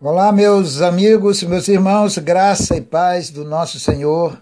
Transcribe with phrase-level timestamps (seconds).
[0.00, 4.36] Olá, meus amigos, meus irmãos, graça e paz do nosso Senhor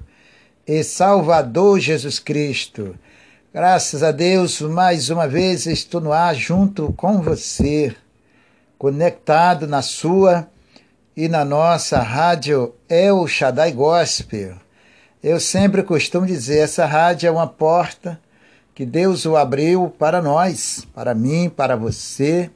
[0.66, 2.96] e Salvador Jesus Cristo.
[3.52, 7.94] Graças a Deus, mais uma vez estou no ar junto com você,
[8.78, 10.48] conectado na sua
[11.14, 14.54] e na nossa rádio El Shaddai Gospel.
[15.22, 18.18] Eu sempre costumo dizer, essa rádio é uma porta
[18.74, 22.50] que Deus o abriu para nós, para mim, para você,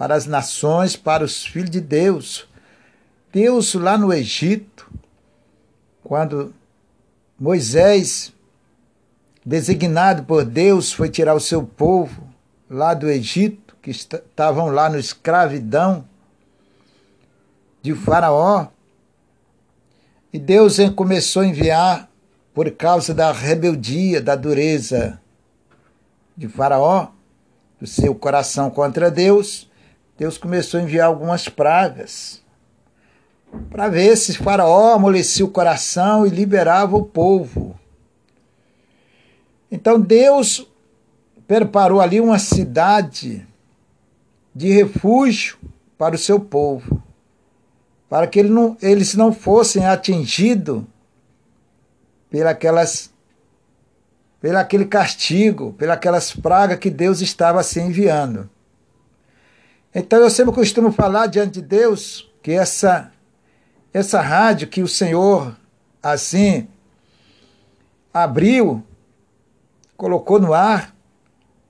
[0.00, 2.48] para as nações, para os filhos de Deus.
[3.30, 4.90] Deus lá no Egito,
[6.02, 6.54] quando
[7.38, 8.32] Moisés,
[9.44, 12.26] designado por Deus, foi tirar o seu povo
[12.70, 16.08] lá do Egito, que estavam lá no escravidão
[17.82, 18.68] de Faraó,
[20.32, 22.08] e Deus começou a enviar,
[22.54, 25.20] por causa da rebeldia, da dureza
[26.34, 27.08] de Faraó,
[27.78, 29.68] do seu coração contra Deus,
[30.20, 32.42] Deus começou a enviar algumas pragas
[33.70, 37.74] para ver se Faraó amolecia o coração e liberava o povo.
[39.72, 40.68] Então Deus
[41.48, 43.48] preparou ali uma cidade
[44.54, 45.56] de refúgio
[45.96, 47.02] para o seu povo,
[48.06, 50.82] para que ele não, eles não fossem atingidos
[52.28, 53.10] pelas
[54.38, 58.50] pelo aquele castigo, pelas pragas que Deus estava se enviando.
[59.94, 63.12] Então eu sempre costumo falar diante de Deus que essa
[63.92, 65.56] essa rádio que o Senhor
[66.00, 66.68] assim
[68.14, 68.82] abriu,
[69.96, 70.94] colocou no ar,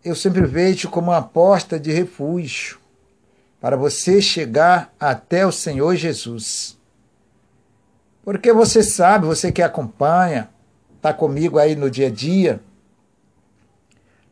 [0.05, 2.79] eu sempre vejo como uma porta de refúgio
[3.61, 6.79] para você chegar até o Senhor Jesus.
[8.23, 10.48] Porque você sabe, você que acompanha,
[10.97, 12.61] está comigo aí no dia a dia,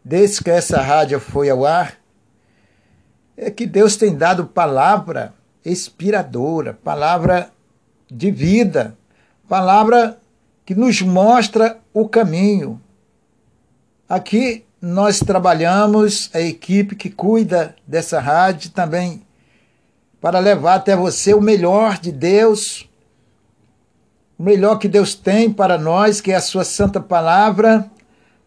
[0.05, 1.97] desde que essa rádio foi ao ar,
[3.39, 5.33] é que Deus tem dado palavra
[5.64, 7.53] inspiradora, palavra
[8.11, 8.97] de vida,
[9.48, 10.19] palavra
[10.67, 12.81] que nos mostra o caminho.
[14.09, 19.22] Aqui nós trabalhamos, a equipe que cuida dessa rádio também,
[20.21, 22.88] para levar até você o melhor de Deus,
[24.37, 27.88] o melhor que Deus tem para nós, que é a sua santa palavra.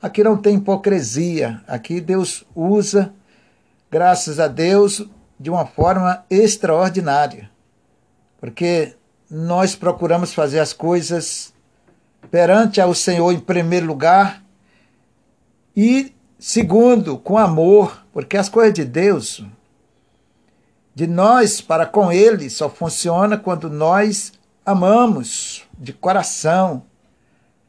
[0.01, 3.13] Aqui não tem hipocrisia, aqui Deus usa
[3.91, 5.05] graças a Deus,
[5.37, 7.51] de uma forma extraordinária.
[8.39, 8.95] Porque
[9.29, 11.53] nós procuramos fazer as coisas
[12.31, 14.41] perante ao Senhor em primeiro lugar
[15.75, 19.43] e segundo, com amor, porque as coisas de Deus,
[20.95, 24.31] de nós para com Ele, só funciona quando nós
[24.65, 26.83] amamos de coração,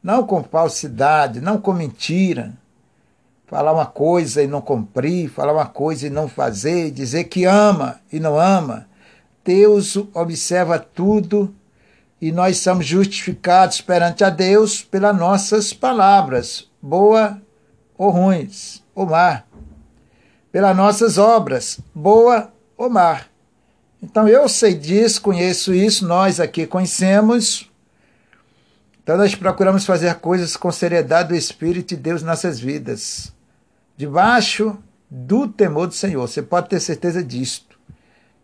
[0.01, 2.53] não com falsidade, não com mentira
[3.45, 7.99] falar uma coisa e não cumprir, falar uma coisa e não fazer, dizer que ama
[8.11, 8.87] e não ama.
[9.43, 11.53] Deus observa tudo
[12.21, 17.41] e nós somos justificados perante a Deus pelas nossas palavras, boa
[17.97, 19.43] ou ruins, ou má.
[20.51, 23.21] Pelas nossas obras, boa ou má.
[24.01, 27.69] Então eu sei disso, conheço isso, nós aqui conhecemos.
[29.03, 33.33] Então nós procuramos fazer coisas com seriedade do Espírito de Deus em nossas vidas
[33.97, 34.77] debaixo
[35.09, 36.27] do temor do Senhor.
[36.27, 37.77] Você pode ter certeza disto.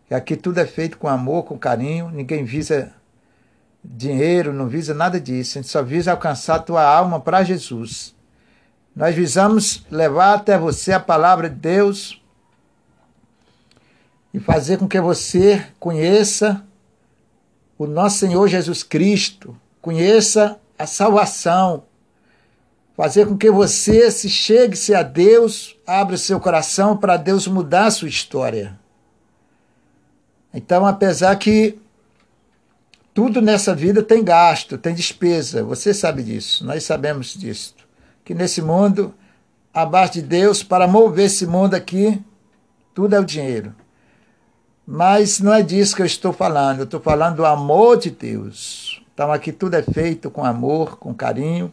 [0.06, 2.92] Que aqui tudo é feito com amor, com carinho, ninguém visa
[3.82, 5.58] dinheiro, não visa nada disso.
[5.58, 8.14] A gente só visa alcançar a tua alma para Jesus.
[8.94, 12.20] Nós visamos levar até você a palavra de Deus
[14.34, 16.64] e fazer com que você conheça
[17.78, 21.84] o nosso Senhor Jesus Cristo, conheça a salvação,
[22.96, 28.08] fazer com que você se chegue-se a Deus, abra seu coração para Deus mudar sua
[28.08, 28.78] história.
[30.52, 31.78] Então, apesar que
[33.14, 37.74] tudo nessa vida tem gasto, tem despesa, você sabe disso, nós sabemos disso.
[38.24, 39.14] Que nesse mundo,
[39.72, 42.20] abaixo de Deus, para mover esse mundo aqui,
[42.94, 43.74] tudo é o dinheiro.
[44.86, 48.89] Mas não é disso que eu estou falando, eu estou falando do amor de Deus.
[49.20, 51.70] Então aqui tudo é feito com amor, com carinho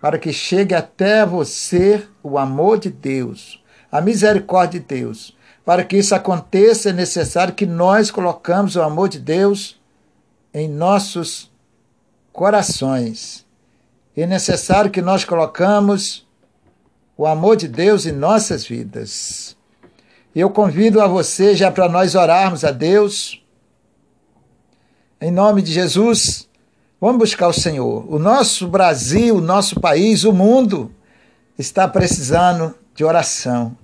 [0.00, 5.36] para que chegue até você o amor de Deus, a misericórdia de Deus.
[5.66, 9.78] Para que isso aconteça, é necessário que nós colocamos o amor de Deus
[10.54, 11.52] em nossos
[12.32, 13.44] corações.
[14.16, 16.26] É necessário que nós colocamos
[17.18, 19.54] o amor de Deus em nossas vidas.
[20.34, 23.39] Eu convido a você já para nós orarmos a Deus.
[25.20, 26.48] Em nome de Jesus,
[27.00, 28.04] Vamos buscar o Senhor.
[28.12, 30.92] O nosso Brasil, o nosso país, o mundo
[31.58, 33.74] está precisando de oração.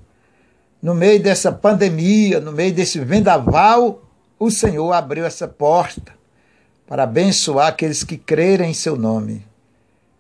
[0.82, 4.02] No meio dessa pandemia, no meio desse vendaval
[4.38, 6.12] o Senhor abriu essa porta
[6.86, 9.46] para abençoar aqueles que crerem em seu nome.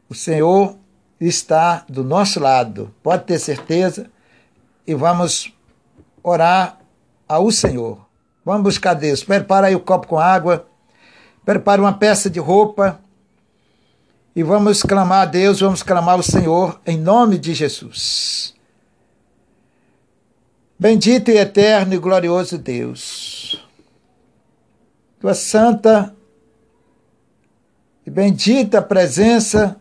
[0.08, 0.74] O Senhor
[1.20, 4.06] está do nosso lado, pode ter certeza,
[4.86, 5.52] e vamos
[6.22, 6.78] orar
[7.28, 8.06] ao Senhor.
[8.42, 9.22] Vamos buscar Deus.
[9.22, 10.66] Prepara aí o copo com água,
[11.46, 13.00] prepare uma peça de roupa
[14.34, 18.52] e vamos clamar a Deus, vamos clamar ao Senhor em nome de Jesus.
[20.76, 23.64] Bendito e eterno e glorioso Deus,
[25.20, 26.12] tua santa
[28.04, 29.76] e bendita presença,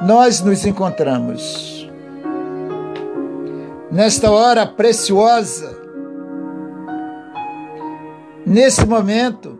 [0.00, 1.90] nós nos encontramos.
[3.90, 5.75] Nesta hora preciosa,
[8.46, 9.58] nesse momento,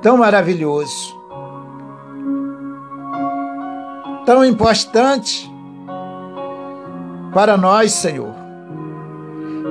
[0.00, 1.12] tão maravilhoso,
[4.24, 5.50] tão importante
[7.34, 8.32] para nós, Senhor.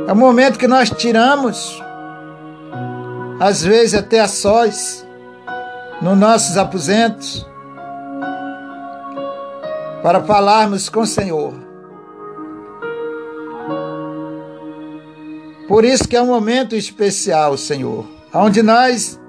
[0.05, 1.81] É o momento que nós tiramos,
[3.39, 5.07] às vezes até a sós,
[6.01, 7.47] nos nossos aposentos,
[10.03, 11.62] para falarmos com o Senhor.
[15.67, 19.19] Por isso que é um momento especial, Senhor, onde nós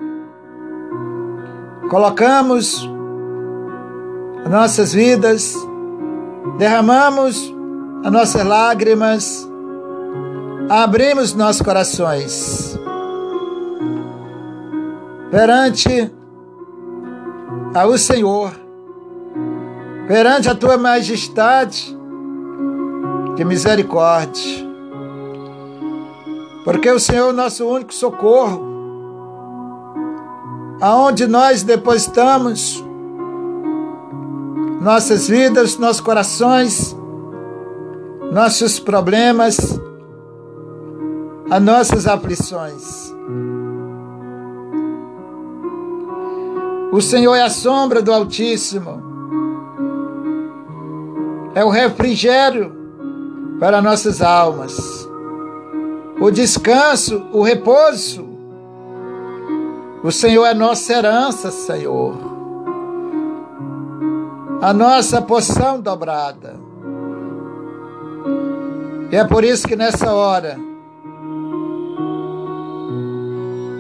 [1.89, 2.89] colocamos
[4.51, 5.55] nossas vidas,
[6.59, 7.53] derramamos
[8.05, 9.49] as nossas lágrimas,
[10.69, 12.79] abrimos nossos corações
[15.31, 16.13] perante
[17.75, 18.53] ao Senhor,
[20.07, 21.97] perante a tua majestade
[23.35, 24.74] de misericórdia,
[26.65, 28.73] porque o Senhor é o nosso único socorro.
[30.81, 32.83] Aonde nós depositamos
[34.81, 36.97] nossas vidas, nossos corações,
[38.33, 39.81] nossos problemas,
[41.51, 43.15] as nossas aflições.
[46.91, 49.03] O Senhor é a sombra do Altíssimo,
[51.55, 52.73] é o refrigério
[53.59, 55.04] para nossas almas,
[56.21, 58.35] o descanso, o repouso
[60.05, 62.15] o Senhor é nossa herança, Senhor.
[64.61, 66.57] A nossa porção dobrada.
[69.11, 70.59] E é por isso que nessa hora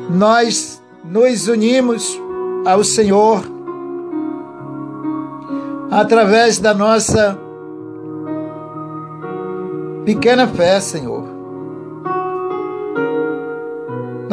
[0.09, 2.19] nós nos unimos
[2.65, 3.45] ao Senhor
[5.91, 7.39] através da nossa
[10.07, 11.24] pequena fé, Senhor.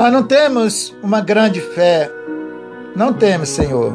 [0.01, 2.11] Nós não temos uma grande fé.
[2.95, 3.93] Não temos, Senhor.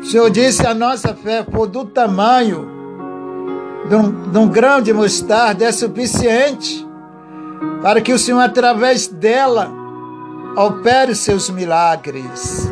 [0.00, 2.68] O Senhor disse: a nossa fé for do tamanho
[3.88, 6.84] de um, de um grão de mostarda, é suficiente
[7.80, 9.70] para que o Senhor, através dela,
[10.56, 12.68] opere os seus milagres,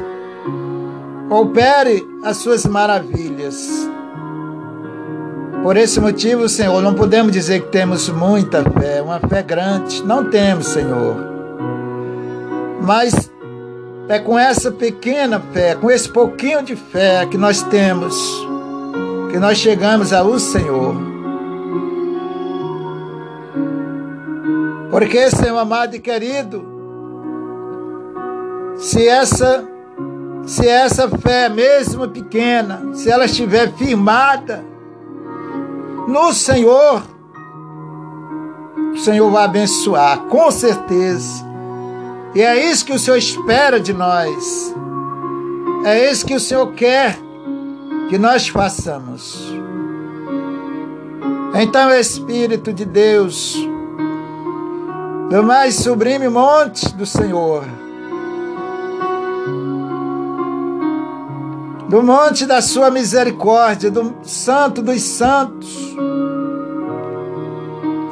[1.30, 3.88] opere as suas maravilhas.
[5.62, 10.02] Por esse motivo, Senhor, não podemos dizer que temos muita fé, uma fé grande.
[10.02, 11.39] Não temos, Senhor.
[12.80, 13.30] Mas
[14.08, 18.16] é com essa pequena fé, com esse pouquinho de fé que nós temos,
[19.30, 20.96] que nós chegamos ao Senhor.
[24.90, 26.64] Porque, Senhor amado e querido,
[28.76, 29.64] se essa
[30.46, 34.64] se essa fé mesmo pequena, se ela estiver firmada
[36.08, 37.04] no Senhor,
[38.92, 41.49] o Senhor vai abençoar, com certeza.
[42.34, 44.74] E é isso que o Senhor espera de nós.
[45.84, 47.18] É isso que o Senhor quer
[48.08, 49.52] que nós façamos.
[51.54, 53.56] Então, Espírito de Deus,
[55.30, 57.64] do mais sublime monte do Senhor,
[61.88, 65.96] do monte da sua misericórdia, do santo dos santos,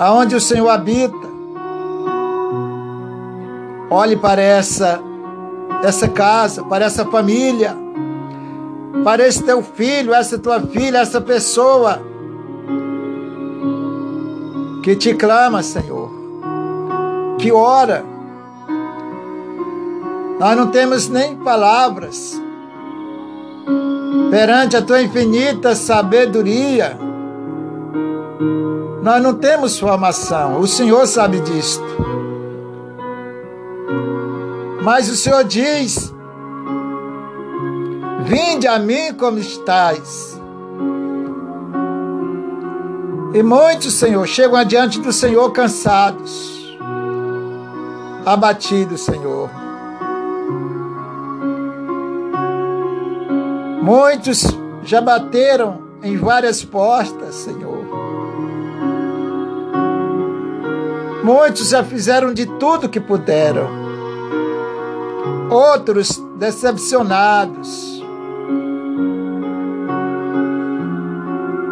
[0.01, 1.28] aonde o Senhor habita,
[3.91, 5.03] Olhe para essa
[5.83, 7.77] essa casa, para essa família,
[9.05, 12.01] para esse teu filho, essa tua filha, essa pessoa
[14.83, 16.11] que te clama, Senhor,
[17.39, 18.05] que ora.
[20.41, 22.41] Nós não temos nem palavras
[24.31, 26.99] perante a tua infinita sabedoria.
[29.03, 32.18] Nós não temos formação, o Senhor sabe disto.
[34.89, 36.15] Mas o Senhor diz:
[38.25, 40.41] Vinde a mim como estáis.
[43.35, 46.75] E muitos, Senhor, chegam adiante do Senhor cansados,
[48.25, 49.51] abatidos, Senhor.
[53.83, 54.47] Muitos
[54.85, 57.85] já bateram em várias portas, Senhor.
[61.23, 63.88] Muitos já fizeram de tudo que puderam.
[65.51, 68.03] Outros decepcionados.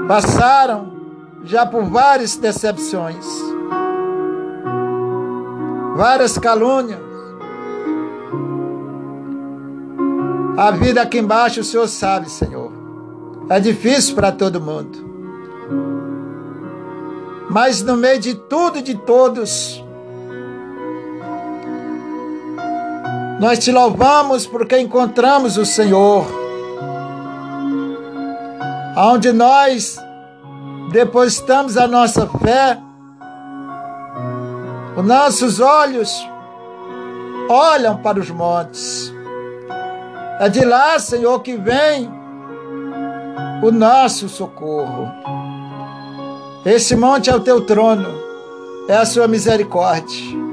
[0.09, 0.93] Passaram
[1.43, 3.27] já por várias decepções,
[5.97, 7.01] várias calúnias.
[10.57, 12.73] A vida aqui embaixo o Senhor sabe, Senhor.
[13.49, 15.07] É difícil para todo mundo.
[17.51, 19.85] Mas no meio de tudo e de todos,
[23.39, 26.27] nós te louvamos porque encontramos o Senhor.
[28.97, 29.99] Onde nós
[30.91, 32.79] depositamos a nossa fé,
[34.97, 36.27] os nossos olhos
[37.49, 39.13] olham para os montes.
[40.41, 42.11] É de lá, Senhor, que vem
[43.63, 45.11] o nosso socorro.
[46.65, 48.09] Esse monte é o teu trono,
[48.89, 50.46] é a sua misericórdia.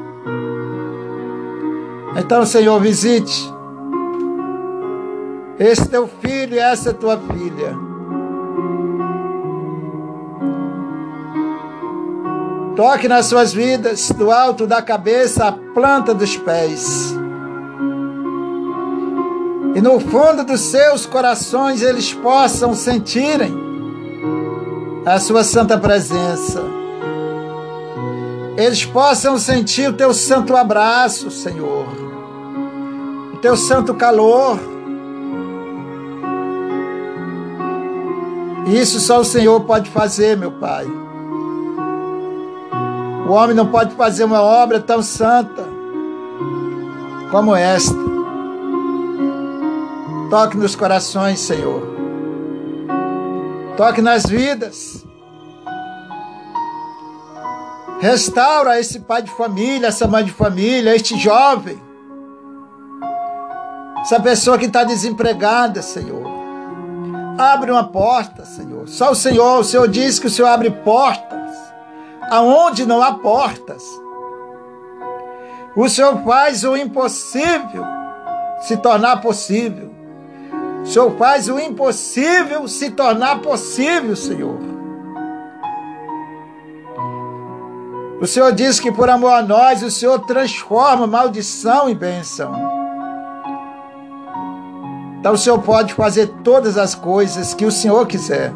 [2.15, 3.51] Então, Senhor, visite
[5.59, 7.77] esse teu filho e essa tua filha.
[12.75, 17.15] Toque nas suas vidas, do alto da cabeça à planta dos pés
[19.75, 23.51] e no fundo dos seus corações eles possam sentirem
[25.05, 26.82] a sua santa presença.
[28.55, 31.87] Eles possam sentir o teu santo abraço, Senhor,
[33.33, 34.59] o teu santo calor.
[38.67, 40.85] Isso só o Senhor pode fazer, meu Pai.
[43.27, 45.63] O homem não pode fazer uma obra tão santa
[47.31, 47.97] como esta.
[50.29, 51.81] Toque nos corações, Senhor.
[53.75, 55.02] Toque nas vidas.
[58.03, 61.81] Restaura esse pai de família, essa mãe de família, este jovem.
[64.01, 66.21] Essa pessoa que está desempregada, Senhor.
[67.37, 68.89] Abre uma porta, Senhor.
[68.89, 71.49] Só o Senhor, o Senhor diz que o Senhor abre portas
[72.29, 73.81] aonde não há portas.
[75.73, 77.85] O Senhor faz o impossível
[78.63, 79.93] se tornar possível.
[80.81, 84.72] O Senhor faz o impossível se tornar possível, Senhor.
[88.23, 92.53] O Senhor diz que por amor a nós, o Senhor transforma maldição em bênção.
[95.19, 98.53] Então o Senhor pode fazer todas as coisas que o Senhor quiser.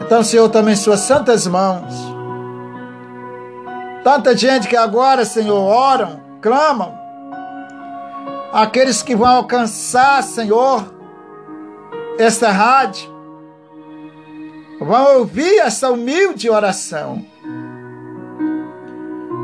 [0.00, 1.92] Então, Senhor, também suas santas mãos.
[4.04, 6.94] Tanta gente que agora, Senhor, oram, clamam,
[8.52, 10.94] aqueles que vão alcançar, Senhor,
[12.20, 13.12] esta rádio,
[14.78, 17.31] vão ouvir essa humilde oração.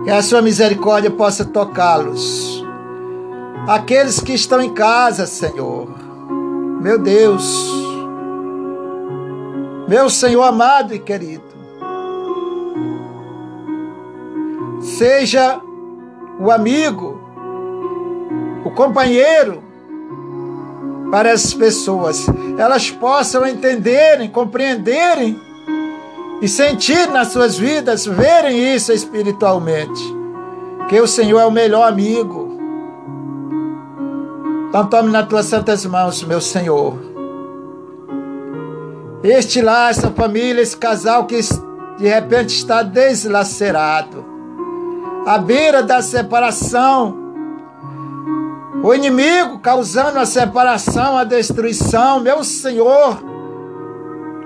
[0.08, 2.64] Que a sua misericórdia possa tocá-los.
[3.68, 5.86] Aqueles que estão em casa, Senhor.
[6.80, 7.54] Meu Deus.
[9.86, 11.44] Meu Senhor amado e querido.
[14.80, 15.60] Seja
[16.40, 17.20] o amigo
[18.64, 19.62] o companheiro
[21.10, 22.24] para essas pessoas,
[22.58, 25.38] elas possam entenderem, compreenderem
[26.40, 30.02] e sentir nas suas vidas, verem isso espiritualmente,
[30.88, 32.56] que o Senhor é o melhor amigo.
[34.68, 36.94] Então tome nas tuas santas mãos, meu Senhor.
[39.22, 41.40] Este lá, essa família, esse casal que
[41.98, 44.24] de repente está deslacerado,
[45.26, 47.16] à beira da separação,
[48.82, 52.20] o inimigo causando a separação, a destruição.
[52.20, 53.18] Meu Senhor,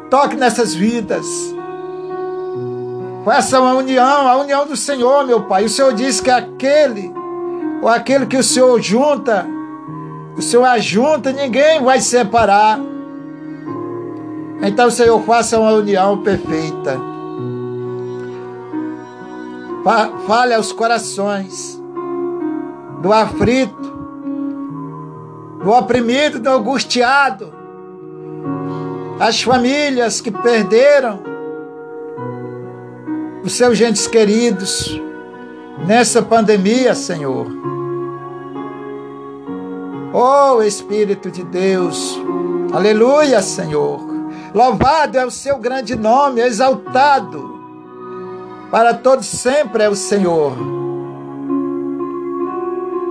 [0.09, 1.27] toque nessas vidas.
[3.25, 5.64] Faça uma união, a união do Senhor, meu Pai.
[5.64, 7.12] O Senhor diz que aquele,
[7.81, 9.47] ou aquele que o Senhor junta,
[10.37, 12.81] o Senhor ajunta, ninguém vai separar.
[14.61, 17.00] Então, Senhor, faça uma união perfeita.
[20.26, 21.81] Fale aos corações
[23.00, 23.93] do aflito,
[25.62, 27.52] do oprimido, do angustiado,
[29.19, 31.32] as famílias que perderam
[33.43, 35.01] os seus gentes queridos
[35.87, 37.47] nessa pandemia, Senhor.
[40.13, 42.19] Oh Espírito de Deus,
[42.73, 44.01] aleluia, Senhor.
[44.55, 47.53] Louvado é o seu grande nome, exaltado
[48.73, 50.57] para todos sempre é o Senhor.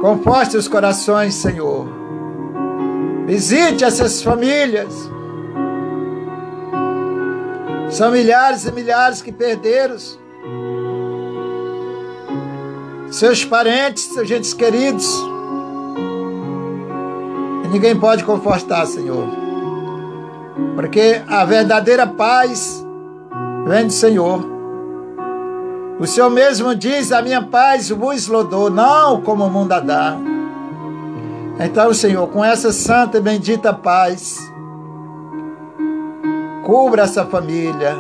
[0.01, 1.85] Conforte os corações, Senhor.
[3.27, 4.91] Visite essas famílias.
[7.91, 9.97] São milhares e milhares que perderam
[13.11, 15.05] seus parentes, seus entes queridos.
[17.65, 19.27] E ninguém pode confortar, Senhor.
[20.75, 22.83] Porque a verdadeira paz
[23.67, 24.43] vem do Senhor.
[25.99, 30.17] O Senhor mesmo diz: A minha paz vos lodou, não como o mundo a dá.
[31.59, 34.39] Então, Senhor, com essa santa e bendita paz,
[36.65, 37.95] cubra essa família,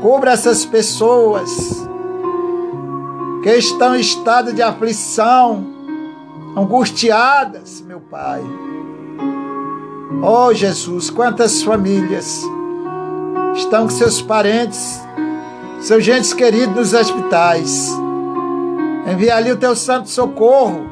[0.00, 1.86] cubra essas pessoas
[3.46, 5.64] que estão em estado de aflição,
[6.56, 8.42] angustiadas, meu Pai.
[10.20, 12.42] Oh Jesus, quantas famílias
[13.54, 15.00] estão com seus parentes,
[15.80, 17.96] seus gentes queridos nos hospitais.
[19.12, 20.84] Envia ali o teu santo socorro,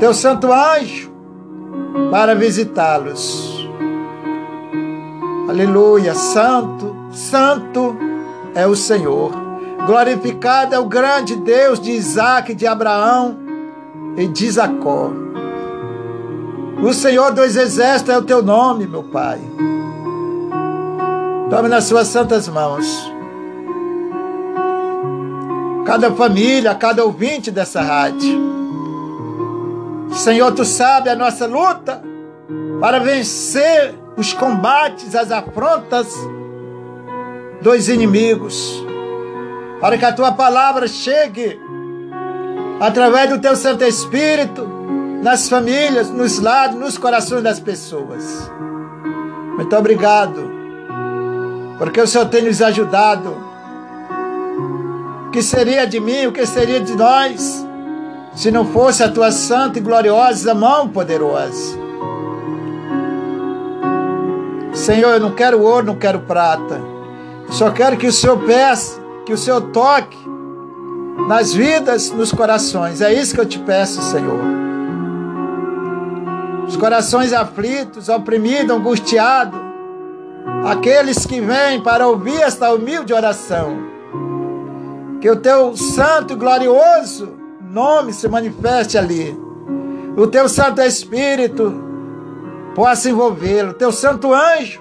[0.00, 1.12] teu santo anjo,
[2.10, 3.70] para visitá-los.
[5.48, 7.96] Aleluia, santo, santo
[8.52, 9.45] é o Senhor.
[9.86, 13.38] Glorificado é o grande Deus de Isaac, de Abraão
[14.16, 15.12] e de Jacó.
[16.82, 19.40] O Senhor dos Exércitos é o teu nome, meu Pai.
[21.48, 22.84] Tome nas suas santas mãos.
[25.86, 28.40] Cada família, cada ouvinte dessa rádio.
[30.10, 32.02] Senhor, tu sabe a nossa luta
[32.80, 36.12] para vencer os combates, as afrontas
[37.62, 38.85] dos inimigos.
[39.80, 41.60] Para que a tua palavra chegue
[42.80, 44.66] através do teu Santo Espírito
[45.22, 48.50] nas famílias, nos lados, nos corações das pessoas.
[49.56, 50.56] Muito obrigado
[51.78, 53.36] porque o Senhor tem nos ajudado.
[55.26, 57.66] O que seria de mim, o que seria de nós,
[58.34, 61.76] se não fosse a tua santa e gloriosa mão poderosa?
[64.72, 66.80] Senhor, eu não quero ouro, não quero prata.
[67.50, 70.16] Só quero que o Senhor peça, que o Senhor toque
[71.28, 73.00] nas vidas, nos corações.
[73.00, 74.38] É isso que eu te peço, Senhor.
[76.66, 79.58] Os corações aflitos, oprimidos, angustiados,
[80.64, 83.76] aqueles que vêm para ouvir esta humilde oração.
[85.20, 89.36] Que o teu santo e glorioso nome se manifeste ali.
[90.16, 91.74] O teu Santo Espírito
[92.76, 93.70] possa envolvê-lo.
[93.70, 94.80] O teu santo anjo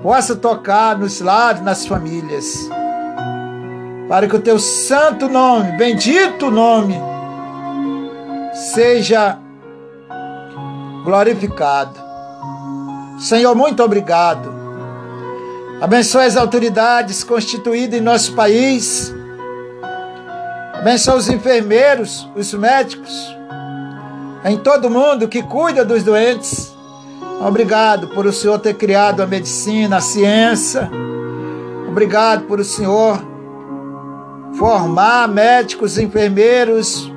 [0.00, 2.70] possa tocar nos lares, nas famílias.
[4.08, 6.98] Para que o teu santo nome, bendito nome,
[8.72, 9.38] seja
[11.04, 12.08] glorificado.
[13.18, 14.58] Senhor, muito obrigado
[15.80, 19.14] Abençoe as autoridades constituídas em nosso país.
[20.74, 23.12] Abençoe os enfermeiros, os médicos,
[24.44, 26.76] em todo mundo que cuida dos doentes.
[27.46, 30.90] Obrigado por o Senhor ter criado a medicina, a ciência.
[31.88, 33.22] Obrigado por o Senhor
[34.54, 37.10] formar médicos, enfermeiros.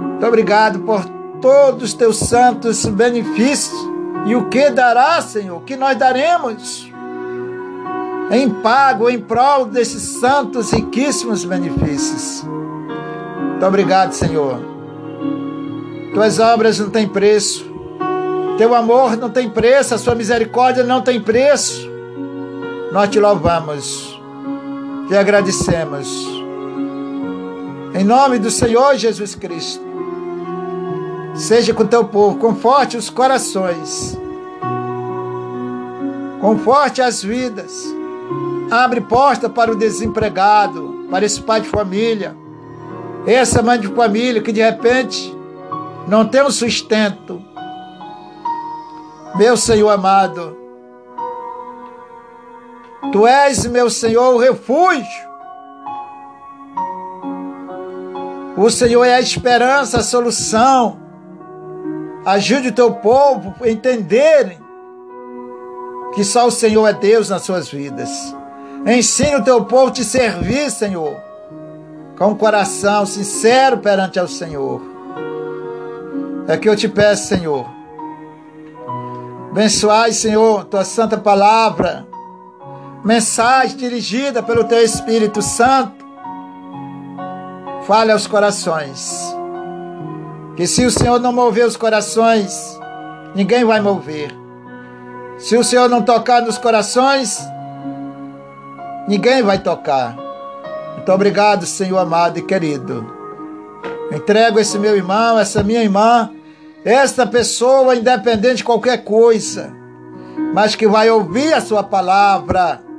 [0.00, 1.04] Muito obrigado por
[1.40, 3.78] todos os teus santos benefícios.
[4.26, 5.56] E o que dará, Senhor?
[5.56, 6.92] O que nós daremos?
[8.32, 12.42] em pago, em prol desses santos riquíssimos benefícios.
[12.42, 14.58] Muito obrigado, Senhor.
[16.14, 17.70] Tuas obras não têm preço.
[18.56, 21.90] Teu amor não tem preço, a sua misericórdia não tem preço.
[22.90, 24.11] Nós te louvamos,
[25.12, 26.26] te agradecemos.
[27.94, 29.84] Em nome do Senhor Jesus Cristo.
[31.34, 34.18] Seja com teu povo, conforte os corações,
[36.40, 37.84] conforte as vidas
[38.70, 42.34] Abre porta para o desempregado, para esse pai de família,
[43.26, 45.36] essa mãe de família que de repente
[46.08, 47.42] não tem um sustento.
[49.34, 50.56] Meu Senhor amado,
[53.10, 55.32] Tu és, meu Senhor, o refúgio.
[58.56, 61.00] O Senhor é a esperança, a solução.
[62.24, 64.58] Ajude o teu povo a entenderem
[66.14, 68.10] que só o Senhor é Deus nas suas vidas.
[68.86, 71.16] Ensine o teu povo a te servir, Senhor,
[72.16, 74.80] com um coração sincero perante ao Senhor.
[76.46, 77.66] É que eu te peço, Senhor.
[79.50, 82.06] Abençoai, Senhor, tua santa palavra,
[83.04, 86.04] mensagem dirigida pelo teu Espírito Santo.
[87.86, 89.34] Fale aos corações.
[90.56, 92.78] Que se o Senhor não mover os corações,
[93.34, 94.30] ninguém vai mover.
[95.38, 97.40] Se o Senhor não tocar nos corações,
[99.08, 100.16] ninguém vai tocar.
[100.94, 103.12] Muito obrigado, Senhor amado e querido.
[104.12, 106.30] Entrego esse meu irmão, essa minha irmã,
[106.84, 109.74] esta pessoa, independente de qualquer coisa,
[110.54, 112.91] mas que vai ouvir a sua palavra.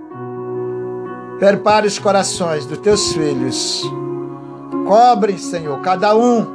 [1.40, 3.84] Prepare os corações dos teus filhos.
[4.88, 6.46] Cobre, Senhor, cada um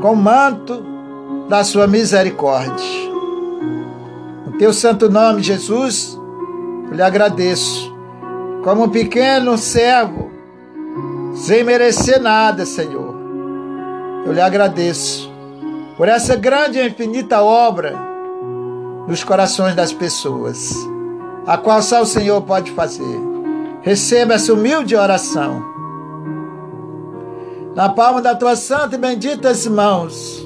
[0.00, 0.82] com o manto
[1.48, 2.84] da sua misericórdia.
[4.46, 6.18] No teu santo nome, Jesus,
[6.90, 7.94] eu lhe agradeço.
[8.62, 10.30] Como um pequeno servo,
[11.34, 13.14] sem merecer nada, Senhor.
[14.24, 15.30] Eu lhe agradeço
[15.96, 17.96] por essa grande e infinita obra
[19.06, 20.74] nos corações das pessoas,
[21.46, 23.35] a qual só o Senhor pode fazer.
[23.86, 25.64] Receba essa humilde oração.
[27.72, 30.44] Na palma das tuas santas e benditas mãos,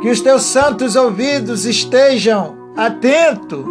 [0.00, 3.62] que os teus santos ouvidos estejam atentos,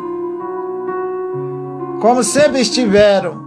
[2.00, 3.44] como sempre estiveram,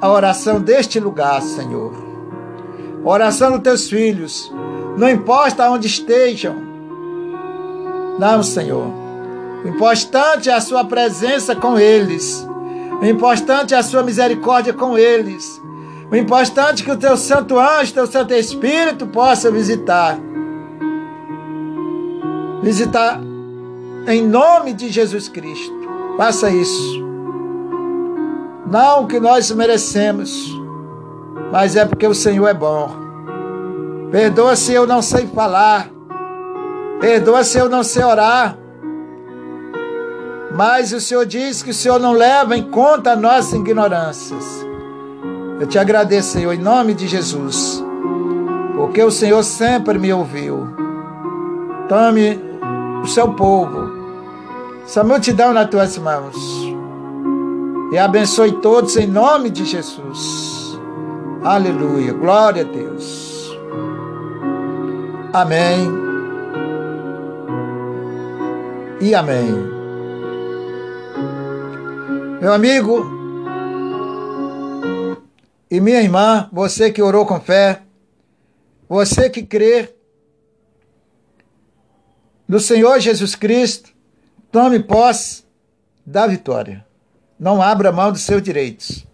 [0.00, 1.92] à oração deste lugar, Senhor.
[3.04, 4.54] A oração dos teus filhos,
[4.96, 6.54] não importa onde estejam.
[8.16, 8.92] Não, Senhor.
[9.64, 12.48] O importante é a sua presença com eles.
[13.00, 15.60] O importante é a sua misericórdia com eles.
[16.10, 20.18] O importante é que o teu santo anjo, teu santo espírito possa visitar
[22.62, 23.20] visitar
[24.06, 25.74] em nome de Jesus Cristo.
[26.16, 27.00] Faça isso.
[28.70, 30.30] Não que nós merecemos,
[31.50, 32.90] mas é porque o Senhor é bom.
[34.10, 35.88] Perdoa se eu não sei falar.
[37.00, 38.56] Perdoa se eu não sei orar.
[40.52, 44.44] Mas o Senhor diz que o Senhor não leva em conta nossas ignorâncias.
[45.60, 47.84] Eu te agradeço, Senhor, em nome de Jesus,
[48.76, 50.66] porque o Senhor sempre me ouviu.
[51.88, 52.40] Tome
[53.02, 53.90] o seu povo,
[54.84, 56.36] essa multidão nas tuas mãos.
[57.92, 60.78] E abençoe todos em nome de Jesus.
[61.42, 62.12] Aleluia.
[62.12, 63.58] Glória a Deus.
[65.32, 65.90] Amém.
[69.00, 69.79] E amém.
[72.40, 73.04] Meu amigo
[75.70, 77.82] e minha irmã, você que orou com fé,
[78.88, 79.94] você que crê
[82.48, 83.90] do Senhor Jesus Cristo,
[84.50, 85.44] tome posse
[86.04, 86.86] da vitória.
[87.38, 89.06] Não abra mão dos seus direitos.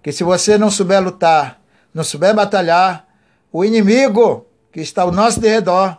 [0.00, 1.60] Que se você não souber lutar,
[1.92, 3.04] não souber batalhar,
[3.52, 5.98] o inimigo que está ao nosso redor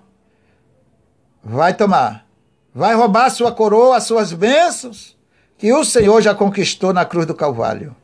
[1.43, 2.25] vai tomar,
[2.73, 5.17] vai roubar sua coroa, suas bênçãos,
[5.61, 7.95] que o Senhor já conquistou na cruz do Calvário.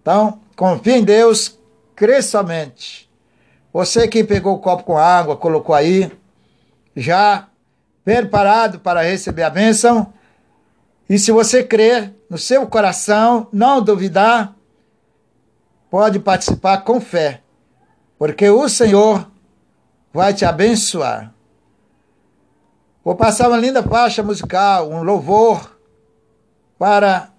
[0.00, 1.58] Então, confie em Deus,
[1.94, 3.10] crê somente.
[3.70, 6.10] Você que pegou o copo com água, colocou aí,
[6.96, 7.46] já
[8.02, 10.14] preparado para receber a bênção.
[11.10, 14.56] E se você crer no seu coração, não duvidar,
[15.90, 17.42] pode participar com fé,
[18.18, 19.30] porque o Senhor
[20.10, 21.34] vai te abençoar.
[23.04, 25.71] Vou passar uma linda faixa musical, um louvor,
[26.82, 27.30] para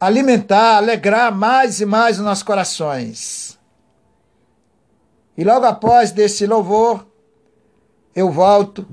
[0.00, 3.58] alimentar, alegrar mais e mais os nossos corações.
[5.36, 7.06] E logo após desse louvor,
[8.14, 8.88] eu volto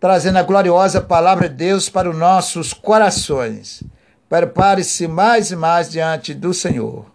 [0.00, 3.84] trazendo a gloriosa palavra de Deus para os nossos corações.
[4.28, 7.06] Prepare-se mais e mais diante do Senhor.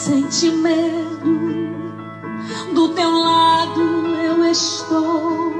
[0.00, 1.74] sente medo,
[2.74, 3.82] do teu lado
[4.24, 5.52] eu estou.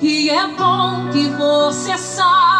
[0.00, 2.51] E é bom que você saiba.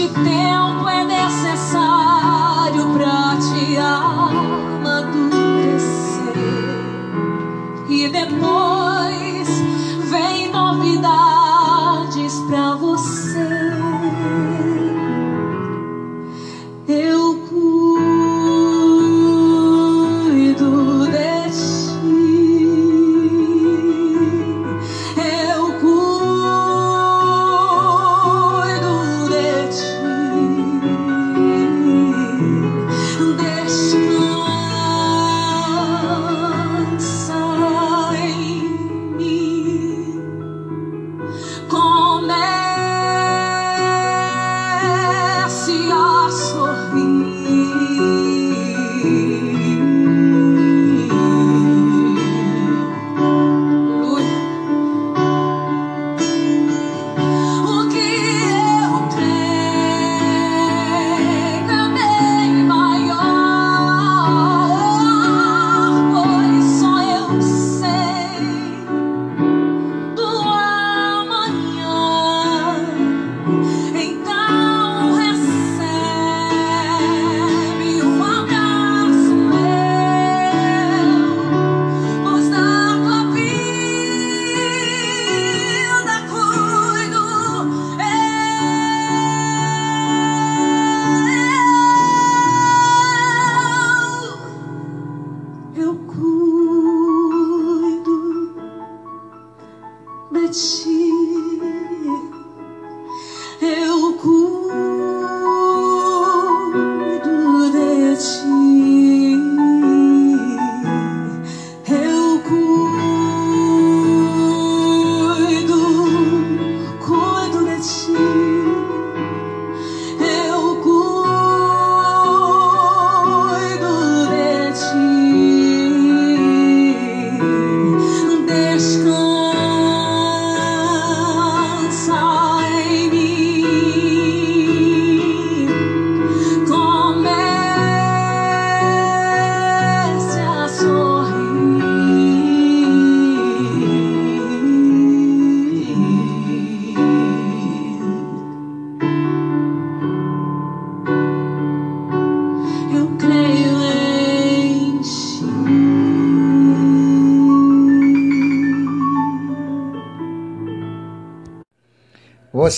[0.00, 4.09] Este tempo é necessário para te amadurecer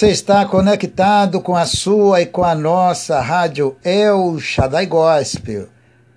[0.03, 5.69] Você está conectado com a sua e com a nossa rádio El Shaddai Gospel.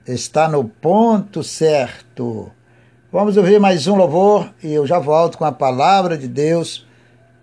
[0.08, 2.50] Está no ponto certo.
[3.12, 6.84] Vamos ouvir mais um louvor e eu já volto com a palavra de Deus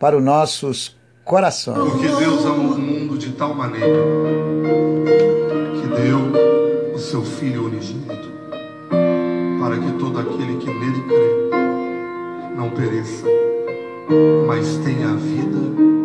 [0.01, 1.79] para os nossos corações.
[1.79, 4.03] Porque Deus ama o mundo de tal maneira
[5.81, 8.33] que deu o seu Filho unigênito
[9.61, 13.27] para que todo aquele que nele crê não pereça,
[14.49, 16.02] mas tenha a vida.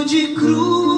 [0.00, 0.89] Rude cruz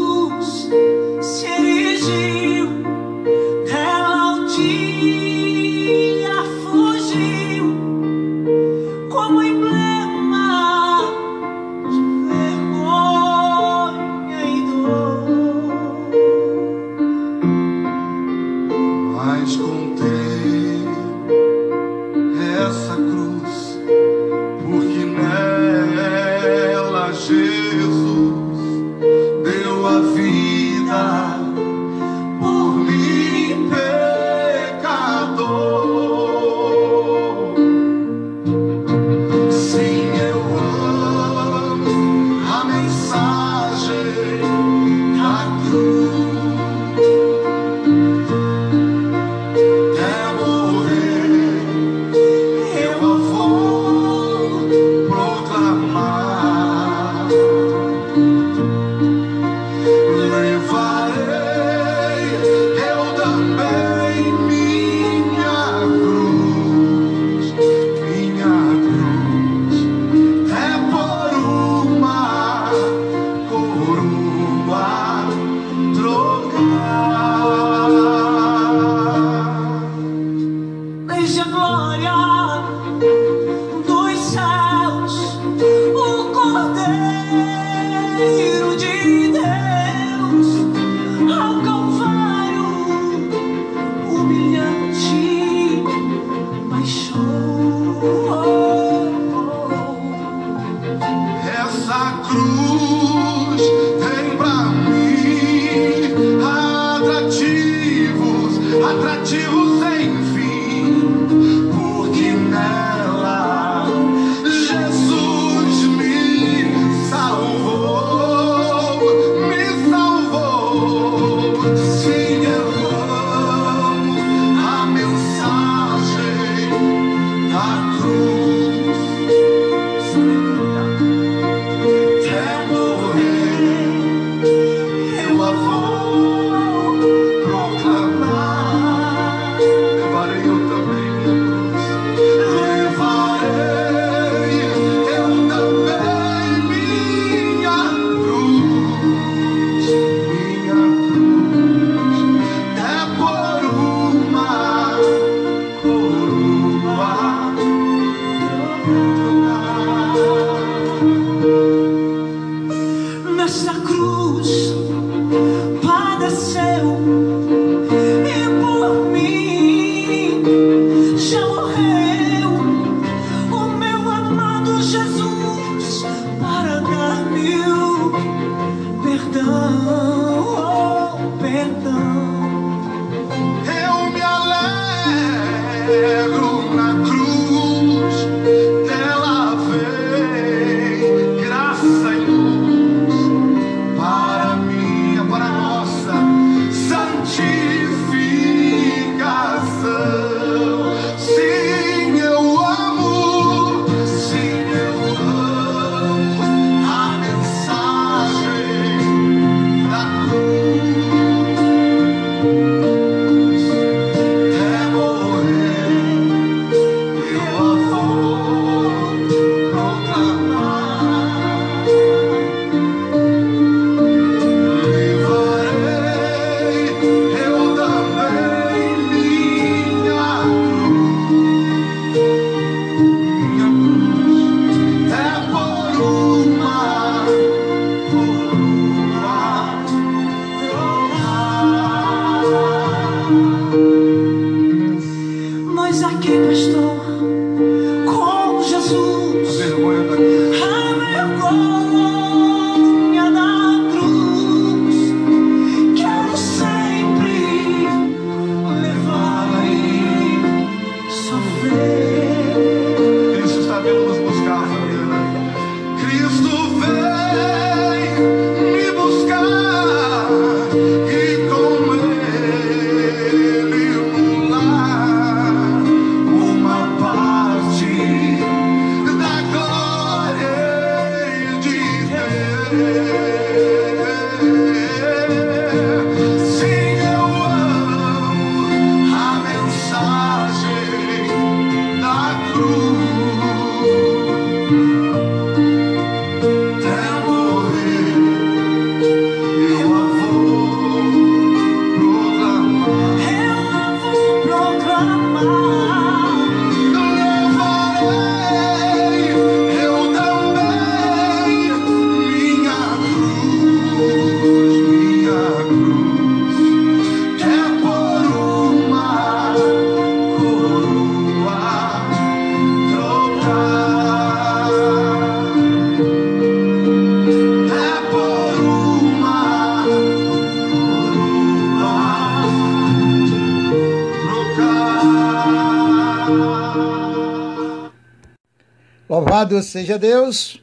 [339.52, 340.58] Louvado seja Deus,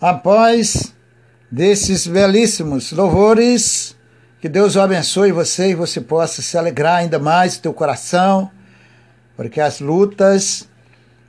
[0.00, 0.94] após
[1.50, 3.96] desses belíssimos louvores,
[4.40, 8.48] que Deus o abençoe você e você possa se alegrar ainda mais no teu coração,
[9.36, 10.68] porque as lutas,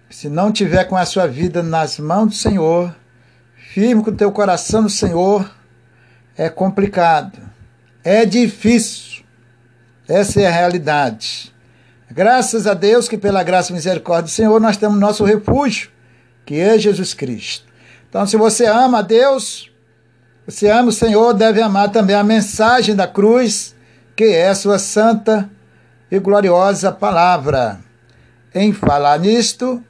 [0.07, 2.95] se não tiver com a sua vida nas mãos do Senhor,
[3.73, 5.49] firme com o teu coração no Senhor,
[6.37, 7.39] é complicado,
[8.03, 9.23] é difícil.
[10.07, 11.53] Essa é a realidade.
[12.11, 15.89] Graças a Deus que pela graça e misericórdia do Senhor nós temos nosso refúgio,
[16.49, 17.63] que é Jesus Cristo.
[18.09, 19.69] Então, se você ama a Deus,
[20.47, 23.75] você ama o Senhor, deve amar também a mensagem da cruz,
[24.15, 25.47] que é sua santa
[26.09, 27.79] e gloriosa palavra.
[28.51, 29.83] Em falar nisto,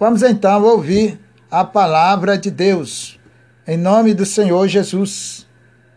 [0.00, 1.20] vamos então ouvir
[1.50, 3.20] a palavra de Deus,
[3.66, 5.46] em nome do Senhor Jesus,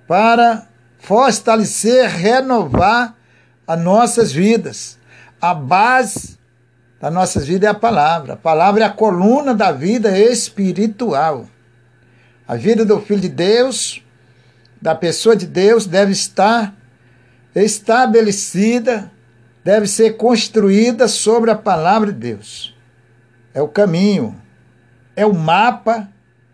[0.05, 0.67] para
[0.99, 3.15] fortalecer, renovar
[3.65, 4.99] as nossas vidas.
[5.39, 6.37] A base
[6.99, 8.33] das nossas vidas é a palavra.
[8.33, 11.47] A palavra é a coluna da vida espiritual.
[12.47, 14.03] A vida do Filho de Deus,
[14.81, 16.75] da pessoa de Deus, deve estar
[17.53, 19.11] estabelecida
[19.65, 22.77] deve ser construída sobre a palavra de Deus.
[23.51, 24.39] É o caminho,
[25.15, 26.07] é o mapa,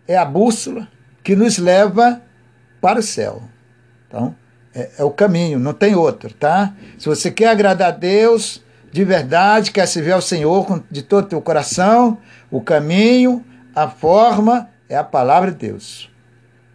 [0.08, 0.88] é a bússola
[1.22, 2.22] que nos leva
[2.80, 3.42] para o céu.
[4.08, 4.34] Então,
[4.74, 6.74] é, é, o caminho, não tem outro, tá?
[6.96, 11.28] Se você quer agradar a Deus de verdade, quer servir ao Senhor de todo o
[11.28, 12.18] teu coração,
[12.50, 13.42] o caminho,
[13.74, 16.10] a forma é a palavra de Deus.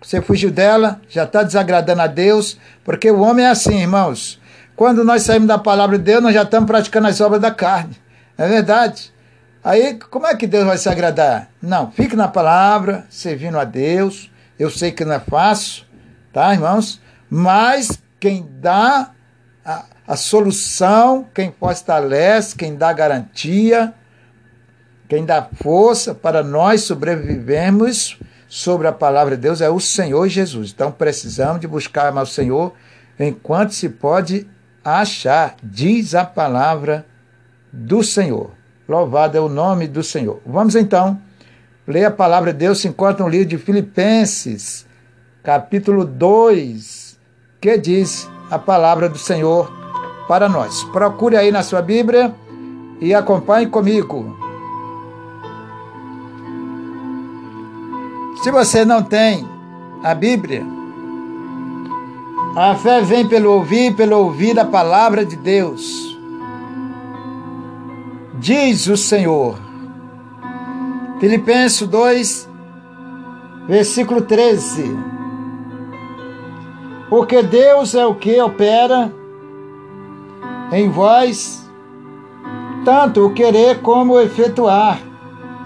[0.01, 4.41] Você fugiu dela, já está desagradando a Deus, porque o homem é assim, irmãos.
[4.76, 7.95] Quando nós saímos da palavra de Deus, nós já estamos praticando as obras da carne.
[8.36, 9.13] É verdade.
[9.63, 11.49] Aí, como é que Deus vai se agradar?
[11.61, 14.32] Não, fique na palavra, servindo a Deus.
[14.57, 15.84] Eu sei que não é fácil,
[16.34, 16.99] tá, irmãos?
[17.30, 19.11] Mas quem dá
[19.63, 23.93] a, a solução, quem fortalece, quem dá garantia,
[25.09, 30.71] quem dá força para nós sobrevivermos sobre a palavra de Deus é o Senhor Jesus.
[30.73, 32.73] Então precisamos de buscar o Senhor
[33.19, 34.47] enquanto se pode
[34.83, 37.05] achar, diz a palavra
[37.71, 38.51] do Senhor.
[38.87, 40.41] Louvado é o nome do Senhor.
[40.45, 41.19] Vamos então
[41.85, 44.85] ler a palavra de Deus, se encontra no livro de Filipenses,
[45.43, 47.19] capítulo 2,
[47.59, 49.76] que diz a palavra do Senhor
[50.28, 50.84] para nós.
[50.86, 52.36] Procure aí na sua Bíblia
[52.99, 54.36] e acompanhe comigo.
[58.43, 59.47] Se você não tem
[60.03, 60.65] a Bíblia,
[62.55, 66.17] a fé vem pelo ouvir, pelo ouvir a palavra de Deus.
[68.39, 69.57] Diz o Senhor.
[71.19, 72.49] Filipenses 2,
[73.67, 74.95] versículo 13.
[77.09, 79.11] Porque Deus é o que opera
[80.72, 81.70] em vós,
[82.84, 84.99] tanto o querer como o efetuar,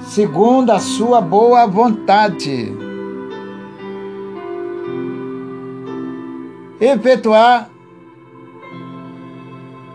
[0.01, 2.75] segundo a sua boa vontade.
[6.79, 7.69] Efetuar,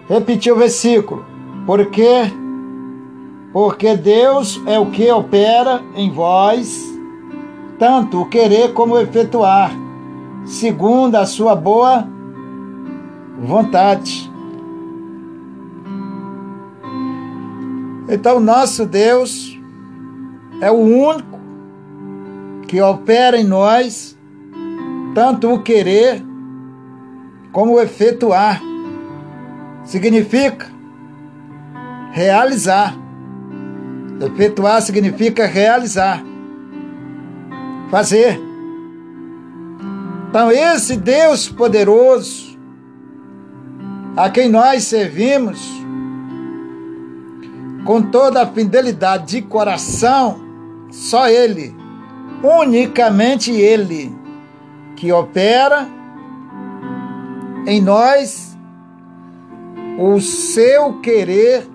[0.08, 1.24] repetir o versículo,
[1.66, 2.30] porque
[3.52, 6.94] porque Deus é o que opera em vós,
[7.78, 9.70] tanto o querer como o efetuar,
[10.44, 12.06] segundo a sua boa
[13.40, 14.30] vontade.
[18.08, 19.58] Então, nosso Deus
[20.60, 21.38] é o único
[22.68, 24.16] que opera em nós,
[25.14, 26.22] tanto o querer
[27.52, 28.60] como o efetuar.
[29.84, 30.70] Significa
[32.12, 32.96] realizar.
[34.20, 36.22] Efetuar significa realizar,
[37.90, 38.40] fazer.
[40.28, 42.58] Então, esse Deus poderoso,
[44.16, 45.85] a quem nós servimos,
[47.86, 50.40] com toda a fidelidade de coração,
[50.90, 51.74] só Ele,
[52.42, 54.12] unicamente Ele,
[54.96, 55.88] que opera
[57.64, 58.58] em nós
[59.98, 61.66] o seu querer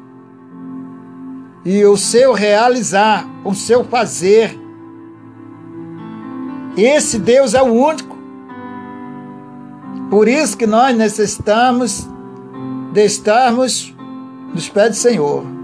[1.63, 4.59] e o seu realizar, o seu fazer.
[6.75, 8.17] Esse Deus é o único.
[10.09, 12.07] Por isso que nós necessitamos
[12.91, 13.95] de estarmos
[14.53, 15.60] nos pés do Senhor.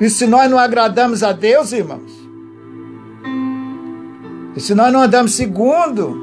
[0.00, 2.10] E se nós não agradamos a Deus, irmãos,
[4.56, 6.18] e se nós não andamos segundo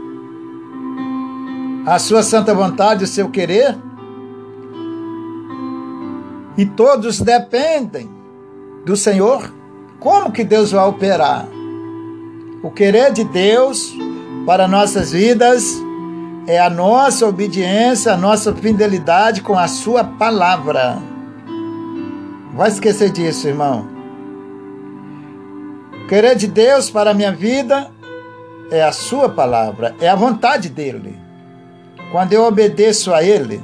[1.86, 3.78] a sua santa vontade, o seu querer,
[6.58, 8.10] e todos dependem
[8.84, 9.54] do Senhor,
[10.00, 11.48] como que Deus vai operar?
[12.64, 13.94] O querer de Deus
[14.46, 15.78] para nossas vidas
[16.48, 20.98] é a nossa obediência, a nossa fidelidade com a Sua palavra.
[22.58, 23.88] Vai esquecer disso, irmão.
[25.94, 27.92] O querer de Deus para a minha vida
[28.72, 31.16] é a Sua palavra, é a vontade dEle.
[32.12, 33.62] Quando eu obedeço a Ele,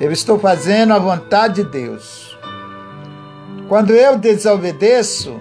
[0.00, 2.38] eu estou fazendo a vontade de Deus.
[3.68, 5.40] Quando eu desobedeço,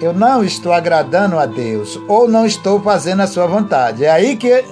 [0.00, 4.06] eu não estou agradando a Deus ou não estou fazendo a sua vontade.
[4.06, 4.64] É aí que,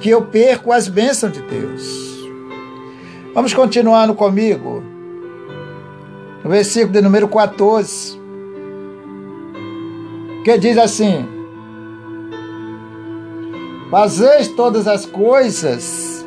[0.00, 2.09] que eu perco as bênçãos de Deus.
[3.32, 4.82] Vamos continuando comigo.
[6.42, 8.18] No versículo de número 14,
[10.44, 11.28] que diz assim:
[13.88, 16.26] Fazeis todas as coisas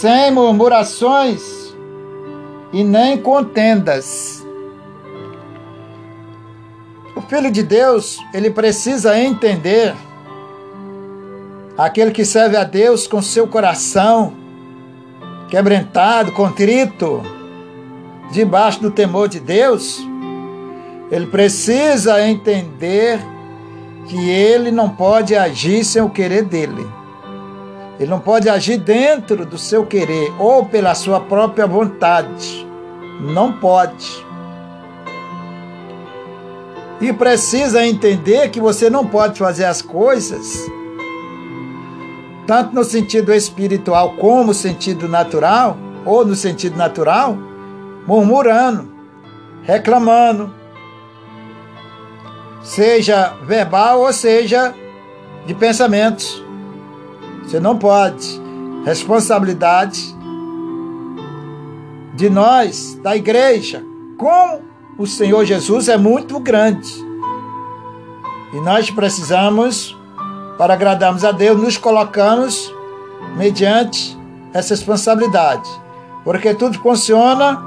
[0.00, 1.74] sem murmurações
[2.72, 4.46] e nem contendas.
[7.16, 9.94] O filho de Deus, ele precisa entender
[11.86, 14.34] aquele que serve a Deus com seu coração
[15.48, 17.22] quebrantado, contrito,
[18.30, 19.98] debaixo do temor de Deus,
[21.10, 23.18] ele precisa entender
[24.06, 26.86] que ele não pode agir sem o querer dele.
[27.98, 32.66] Ele não pode agir dentro do seu querer ou pela sua própria vontade.
[33.20, 34.24] Não pode.
[37.00, 40.70] E precisa entender que você não pode fazer as coisas,
[42.50, 47.38] tanto no sentido espiritual como no sentido natural, ou no sentido natural,
[48.08, 48.92] murmurando,
[49.62, 50.52] reclamando,
[52.60, 54.74] seja verbal ou seja
[55.46, 56.42] de pensamentos.
[57.44, 58.42] Você não pode.
[58.84, 60.12] Responsabilidade
[62.16, 63.80] de nós, da igreja,
[64.18, 64.60] com
[64.98, 66.92] o Senhor Jesus é muito grande.
[68.52, 69.96] E nós precisamos,
[70.60, 72.70] para agradarmos a Deus, nos colocamos
[73.34, 74.14] mediante
[74.52, 75.66] essa responsabilidade.
[76.22, 77.64] Porque tudo funciona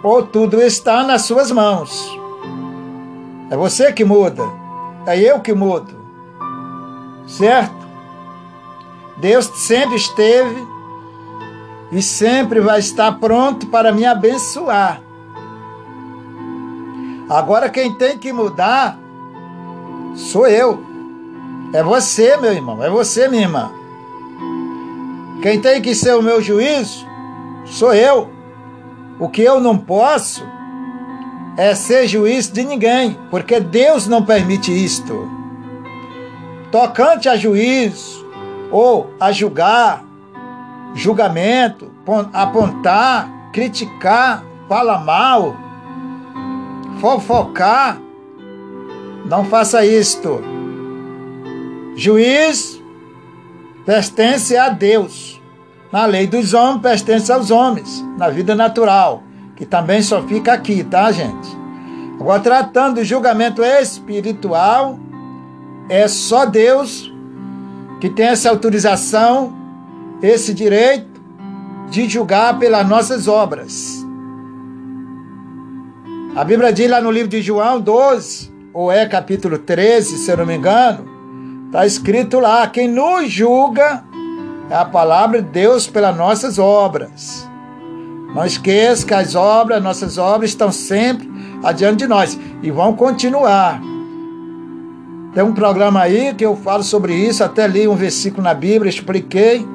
[0.00, 2.16] ou tudo está nas suas mãos.
[3.50, 4.44] É você que muda,
[5.04, 5.92] é eu que mudo.
[7.26, 7.74] Certo?
[9.16, 10.64] Deus sempre esteve
[11.90, 15.02] e sempre vai estar pronto para me abençoar.
[17.28, 18.96] Agora quem tem que mudar
[20.14, 20.93] sou eu.
[21.74, 23.72] É você, meu irmão, é você, minha irmã.
[25.42, 27.04] Quem tem que ser o meu juízo
[27.64, 28.30] sou eu.
[29.18, 30.46] O que eu não posso
[31.56, 35.28] é ser juiz de ninguém, porque Deus não permite isto.
[36.70, 38.24] Tocante a juízo
[38.70, 40.04] ou a julgar,
[40.94, 41.90] julgamento,
[42.32, 45.56] apontar, criticar, falar mal,
[47.00, 47.98] fofocar,
[49.26, 50.53] não faça isto.
[51.96, 52.80] Juiz
[53.84, 55.40] pertence a Deus.
[55.92, 59.22] Na lei dos homens, pertence aos homens, na vida natural
[59.56, 61.48] que também só fica aqui, tá, gente?
[62.20, 64.98] Agora, tratando do julgamento espiritual,
[65.88, 67.12] é só Deus
[68.00, 69.52] que tem essa autorização,
[70.22, 71.22] esse direito
[71.90, 74.04] de julgar pelas nossas obras.
[76.34, 80.36] A Bíblia diz lá no livro de João 12, ou é capítulo 13, se eu
[80.36, 81.08] não me engano,
[81.74, 84.04] está escrito lá: quem nos julga
[84.70, 87.48] é a palavra de Deus pelas nossas obras.
[88.32, 91.28] Não esqueça que as obras, nossas obras estão sempre
[91.64, 93.80] adiante de nós e vão continuar.
[95.34, 98.88] Tem um programa aí que eu falo sobre isso, até li um versículo na Bíblia,
[98.88, 99.66] expliquei.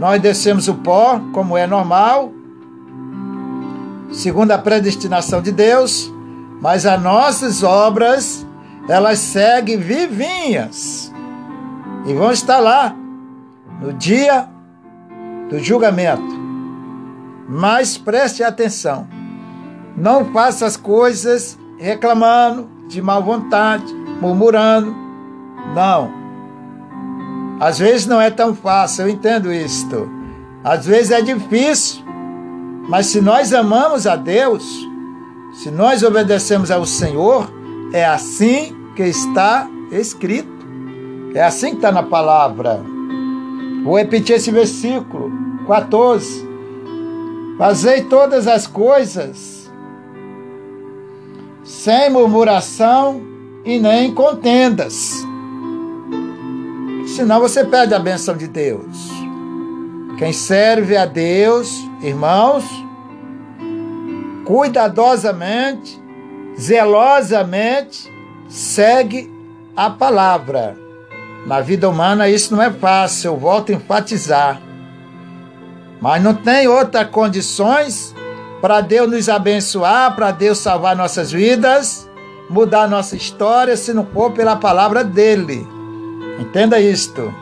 [0.00, 2.32] Nós descemos o pó, como é normal,
[4.10, 6.12] segundo a predestinação de Deus,
[6.60, 8.44] mas as nossas obras,
[8.88, 11.13] elas seguem vivinhas
[12.06, 12.94] e vão estar lá
[13.80, 14.48] no dia
[15.48, 16.44] do julgamento.
[17.48, 19.06] Mas preste atenção.
[19.96, 24.94] Não faça as coisas reclamando, de má vontade, murmurando.
[25.74, 26.10] Não.
[27.60, 30.10] Às vezes não é tão fácil, eu entendo isto.
[30.62, 32.02] Às vezes é difícil.
[32.88, 34.64] Mas se nós amamos a Deus,
[35.54, 37.50] se nós obedecemos ao Senhor,
[37.92, 40.53] é assim que está escrito.
[41.34, 42.80] É assim que está na palavra.
[43.82, 45.32] Vou repetir esse versículo
[45.66, 46.48] 14.
[47.58, 49.70] Fazei todas as coisas
[51.64, 53.20] sem murmuração
[53.64, 55.24] e nem contendas.
[57.16, 59.10] Senão você perde a benção de Deus.
[60.18, 61.68] Quem serve a Deus,
[62.00, 62.64] irmãos,
[64.44, 66.00] cuidadosamente,
[66.56, 68.08] zelosamente,
[68.48, 69.32] segue
[69.76, 70.83] a palavra.
[71.46, 74.60] Na vida humana isso não é fácil, eu volto a enfatizar.
[76.00, 78.14] Mas não tem outras condições
[78.60, 82.08] para Deus nos abençoar, para Deus salvar nossas vidas,
[82.48, 85.66] mudar nossa história, se não for pela palavra dele.
[86.38, 87.32] Entenda isto.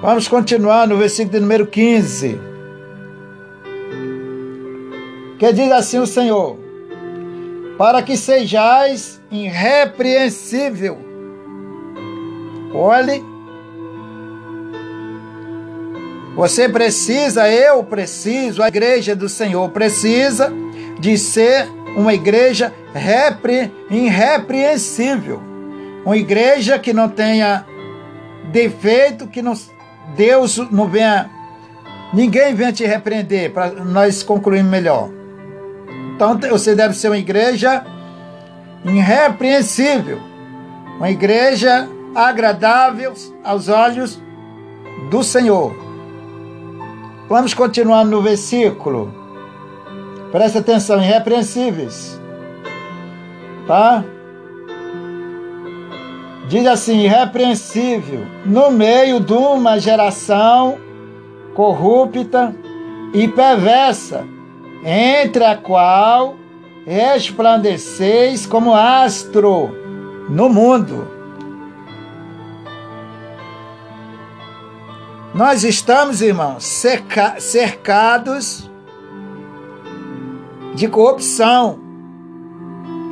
[0.00, 2.40] Vamos continuar no versículo número 15.
[5.38, 6.56] Que diz assim o Senhor:
[7.76, 11.05] Para que sejais irrepreensível.
[12.76, 13.24] Olhe
[16.36, 20.52] Você precisa, eu preciso, a igreja do Senhor precisa
[21.00, 21.66] de ser
[21.96, 25.40] uma igreja repre, irrepreensível.
[26.04, 27.64] Uma igreja que não tenha
[28.52, 29.54] defeito, que não,
[30.14, 31.30] Deus não venha,
[32.12, 35.08] ninguém venha te repreender, para nós concluirmos melhor.
[36.14, 37.82] Então você deve ser uma igreja
[38.84, 40.20] irrepreensível,
[40.98, 43.12] uma igreja agradável
[43.44, 44.18] aos olhos
[45.10, 45.76] do Senhor.
[47.28, 49.12] Vamos continuar no versículo.
[50.32, 52.18] Presta atenção, irrepreensíveis.
[53.66, 54.02] Tá?
[56.48, 60.78] Diz assim: irrepreensível, no meio de uma geração
[61.54, 62.54] corrupta
[63.12, 64.24] e perversa,
[64.84, 66.36] entre a qual
[66.86, 69.70] resplandeceis como astro
[70.28, 71.15] no mundo.
[75.36, 78.70] Nós estamos, irmãos, cerca cercados
[80.74, 81.78] de corrupção,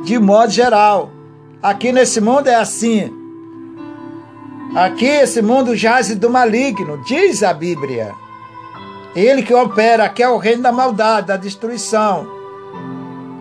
[0.03, 1.11] de modo geral.
[1.61, 3.13] Aqui nesse mundo é assim.
[4.75, 8.11] Aqui esse mundo jaz do maligno, diz a Bíblia.
[9.15, 12.25] Ele que opera, aqui é o reino da maldade, da destruição.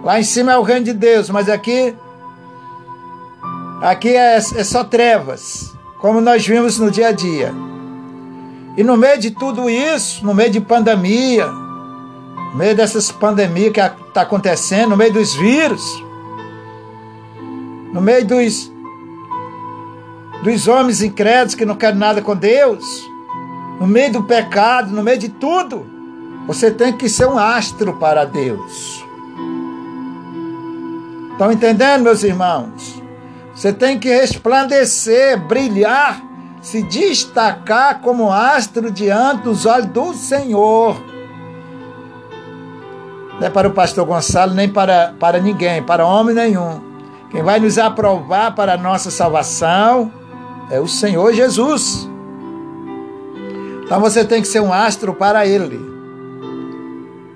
[0.04, 1.96] Lá em cima é o reino de Deus, mas aqui
[3.80, 7.73] aqui é, é só trevas, como nós vimos no dia a dia.
[8.76, 13.80] E no meio de tudo isso, no meio de pandemia, no meio dessas pandemias que
[13.80, 15.82] está acontecendo, no meio dos vírus,
[17.92, 18.72] no meio dos,
[20.42, 22.84] dos homens incrédulos que não querem nada com Deus,
[23.78, 25.86] no meio do pecado, no meio de tudo,
[26.46, 29.04] você tem que ser um astro para Deus.
[31.32, 33.02] Estão entendendo, meus irmãos?
[33.54, 36.20] Você tem que resplandecer, brilhar,
[36.64, 40.96] se destacar como astro diante dos olhos do Senhor.
[43.38, 46.80] Não é para o pastor Gonçalo, nem para, para ninguém, para homem nenhum.
[47.30, 50.10] Quem vai nos aprovar para a nossa salvação
[50.70, 52.08] é o Senhor Jesus.
[53.84, 55.78] Então você tem que ser um astro para Ele,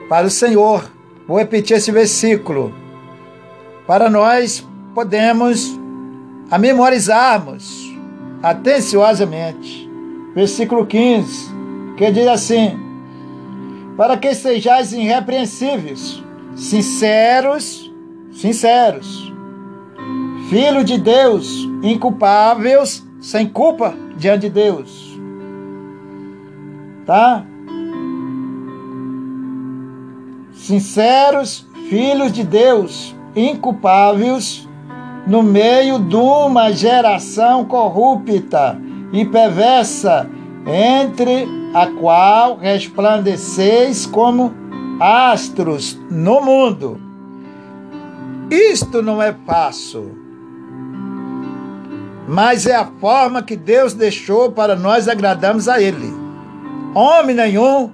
[0.08, 0.90] para o Senhor.
[1.26, 2.72] Vou repetir esse versículo,
[3.86, 5.78] para nós podemos
[6.50, 7.87] a memorizarmos
[8.42, 9.88] atenciosamente.
[10.34, 11.50] Versículo 15,
[11.96, 12.78] que diz assim:
[13.96, 16.22] Para que sejais irrepreensíveis,
[16.54, 17.92] sinceros,
[18.32, 19.32] sinceros,
[20.48, 25.08] filho de Deus, inculpáveis, sem culpa diante de Deus
[27.08, 27.42] tá?
[30.52, 34.67] Sinceros, filhos de Deus, inculpáveis,
[35.28, 38.80] no meio de uma geração corrupta
[39.12, 40.28] e perversa,
[40.66, 44.52] entre a qual resplandeceis como
[45.00, 47.00] astros no mundo.
[48.50, 50.16] Isto não é fácil,
[52.26, 56.28] mas é a forma que Deus deixou para nós agradarmos a Ele
[56.94, 57.90] homem nenhum,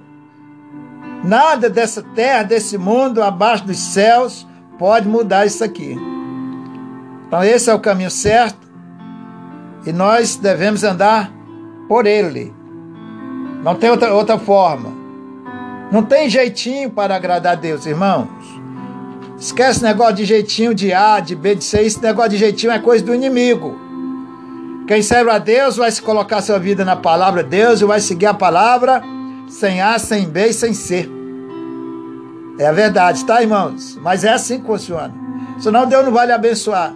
[1.23, 5.95] nada dessa terra, desse mundo, abaixo dos céus, pode mudar isso aqui.
[7.27, 8.65] Então, esse é o caminho certo
[9.85, 11.31] e nós devemos andar
[11.87, 12.53] por ele.
[13.63, 14.91] Não tem outra, outra forma.
[15.91, 18.27] Não tem jeitinho para agradar a Deus, irmãos.
[19.39, 21.81] Esquece negócio de jeitinho de A, de B, de C.
[21.81, 23.75] Esse negócio de jeitinho é coisa do inimigo.
[24.87, 27.99] Quem serve a Deus vai se colocar sua vida na palavra de Deus e vai
[27.99, 29.01] seguir a palavra
[29.47, 31.09] sem A, sem B e sem C.
[32.57, 33.97] É a verdade, tá, irmãos?
[34.01, 35.13] Mas é assim que funciona.
[35.59, 36.93] Senão Deus não vai lhe abençoar.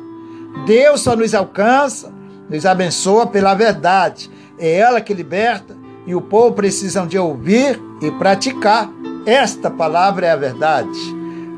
[0.65, 2.13] Deus só nos alcança,
[2.49, 4.29] nos abençoa pela verdade.
[4.57, 8.89] É ela que liberta e o povo precisam de ouvir e praticar.
[9.25, 10.99] Esta palavra é a verdade.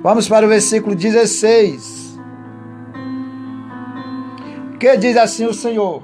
[0.03, 2.19] Vamos para o versículo 16.
[4.79, 6.01] Que diz assim o Senhor: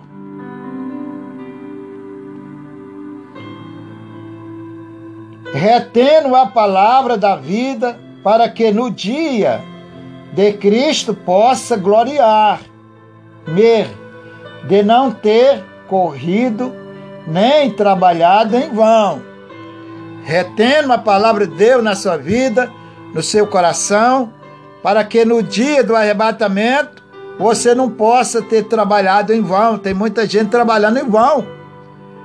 [5.53, 9.61] retendo a palavra da vida, para que no dia
[10.33, 12.61] de Cristo possa gloriar,
[13.47, 13.87] mer,
[14.67, 16.73] de não ter corrido
[17.25, 19.21] nem trabalhado em vão.
[20.23, 22.71] Retendo a palavra de Deus na sua vida,
[23.13, 24.33] no seu coração,
[24.83, 27.03] para que no dia do arrebatamento
[27.39, 29.77] você não possa ter trabalhado em vão.
[29.77, 31.45] Tem muita gente trabalhando em vão.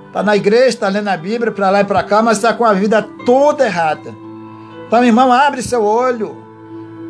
[0.08, 2.64] Está na igreja, está lendo a Bíblia para lá e para cá, mas está com
[2.64, 4.14] a vida toda errada.
[4.86, 6.36] Então, irmão, abre seu olho.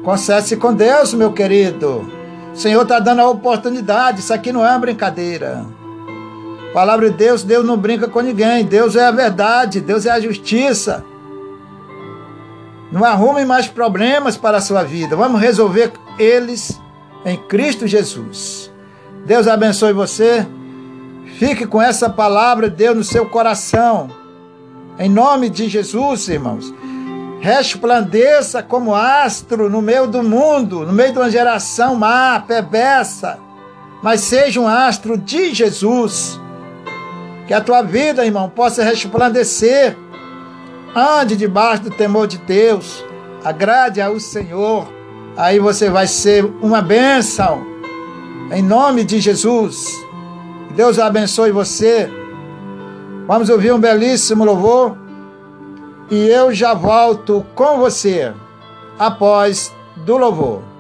[0.05, 2.22] Conserte-se com Deus, meu querido.
[2.53, 4.21] O Senhor está dando a oportunidade.
[4.21, 5.65] Isso aqui não é uma brincadeira.
[6.73, 8.65] Palavra de Deus, Deus não brinca com ninguém.
[8.65, 11.05] Deus é a verdade, Deus é a justiça.
[12.91, 15.17] Não arrume mais problemas para a sua vida.
[15.17, 16.79] Vamos resolver eles
[17.25, 18.71] em Cristo Jesus.
[19.25, 20.47] Deus abençoe você.
[21.39, 24.11] Fique com essa palavra de Deus no seu coração.
[24.99, 26.73] Em nome de Jesus, irmãos
[27.43, 33.37] resplandeça como astro no meio do mundo, no meio de uma geração má, perversa,
[34.01, 36.41] mas seja um astro de Jesus.
[37.49, 39.97] Que a tua vida, irmão, possa resplandecer.
[40.95, 43.05] Ande debaixo do temor de Deus,
[43.45, 44.87] agrade ao Senhor,
[45.37, 47.67] aí você vai ser uma bênção.
[48.53, 49.89] Em nome de Jesus,
[50.77, 52.09] Deus abençoe você.
[53.27, 55.02] Vamos ouvir um belíssimo louvor
[56.13, 58.35] e eu já volto com você
[58.99, 60.72] após do louvor.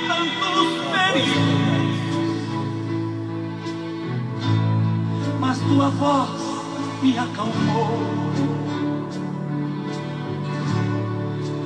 [0.00, 1.98] tantos perigos,
[5.40, 6.30] mas tua voz
[7.02, 7.90] me acalmou.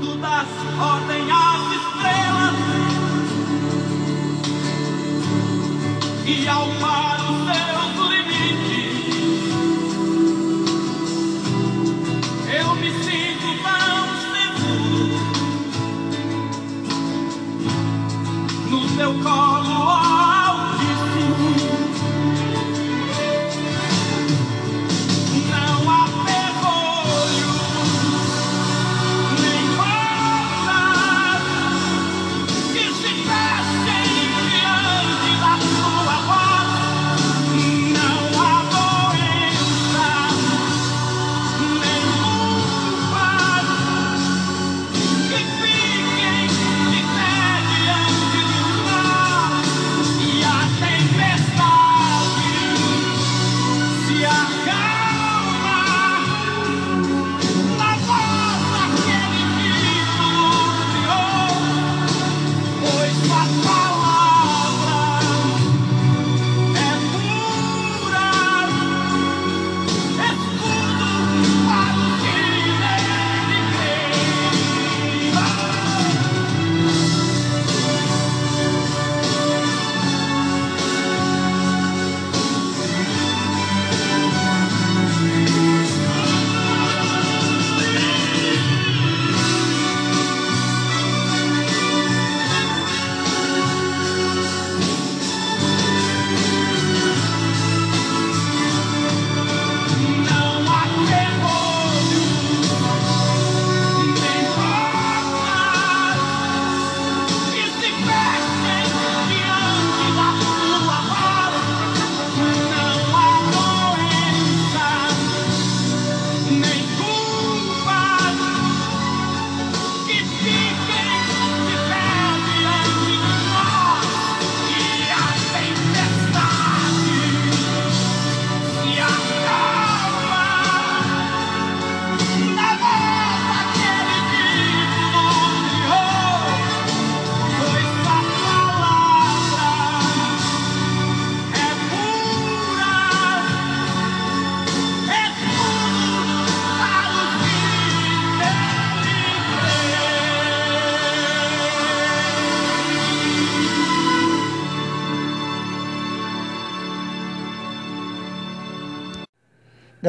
[0.00, 0.48] Tu das
[0.80, 2.56] ordem às estrelas
[6.26, 7.75] e ao mar o céu.
[19.26, 19.55] call.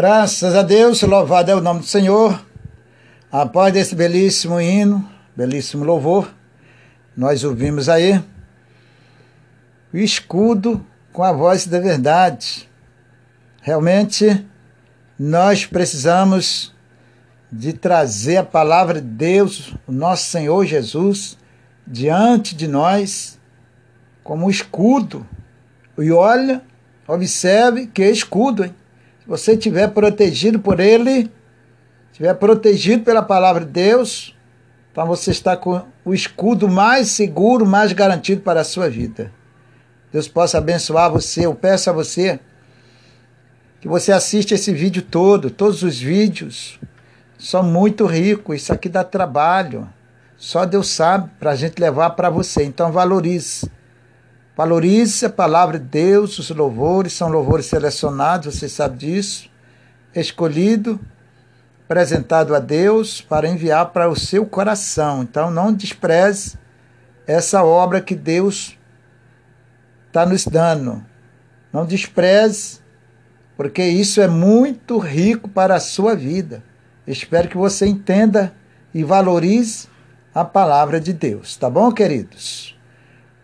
[0.09, 2.41] Graças a Deus, louvado é o nome do Senhor.
[3.29, 5.05] Após esse belíssimo hino,
[5.35, 6.33] belíssimo louvor,
[7.13, 8.23] nós ouvimos aí
[9.93, 10.81] o escudo
[11.11, 12.69] com a voz da verdade.
[13.61, 14.47] Realmente,
[15.19, 16.73] nós precisamos
[17.51, 21.37] de trazer a palavra de Deus, o nosso Senhor Jesus,
[21.85, 23.37] diante de nós
[24.23, 25.27] como um escudo.
[25.97, 26.61] E olha,
[27.05, 28.73] observe que é escudo, hein?
[29.27, 31.29] você estiver protegido por Ele,
[32.11, 34.35] estiver protegido pela palavra de Deus,
[34.91, 39.31] então você está com o escudo mais seguro, mais garantido para a sua vida.
[40.11, 41.45] Deus possa abençoar você.
[41.45, 42.39] Eu peço a você
[43.79, 46.79] que você assista esse vídeo todo, todos os vídeos
[47.37, 48.55] são muito ricos.
[48.55, 49.87] Isso aqui dá trabalho.
[50.35, 52.63] Só Deus sabe para a gente levar para você.
[52.63, 53.69] Então valorize.
[54.57, 59.51] Valorize a palavra de Deus, os louvores são louvores selecionados, você sabe disso.
[60.15, 60.99] Escolhido,
[61.85, 65.21] apresentado a Deus para enviar para o seu coração.
[65.21, 66.57] Então não despreze
[67.27, 68.75] essa obra que Deus
[70.07, 71.05] está nos dando.
[71.71, 72.79] Não despreze,
[73.55, 76.63] porque isso é muito rico para a sua vida.
[77.05, 78.51] Espero que você entenda
[78.91, 79.87] e valorize
[80.33, 81.55] a palavra de Deus.
[81.57, 82.76] Tá bom, queridos?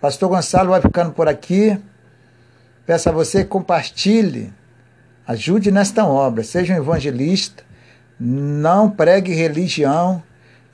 [0.03, 1.79] Pastor Gonçalo vai ficando por aqui.
[2.85, 4.53] Peço a você que compartilhe,
[5.25, 7.63] ajude nesta obra, seja um evangelista,
[8.19, 10.21] não pregue religião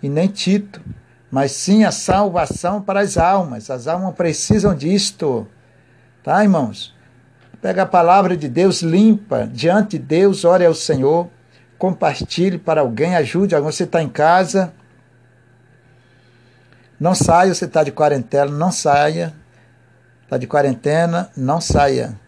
[0.01, 0.84] e nem título,
[1.30, 3.69] mas sim a salvação para as almas.
[3.69, 5.47] As almas precisam disto.
[6.23, 6.95] Tá, irmãos?
[7.61, 11.30] Pega a palavra de Deus limpa diante de Deus, ore ao Senhor,
[11.77, 13.71] compartilhe para alguém, ajude alguém.
[13.71, 14.73] Você está em casa,
[17.00, 19.34] não saia, você está de quarentena, não saia.
[20.24, 22.20] Está de quarentena, não saia.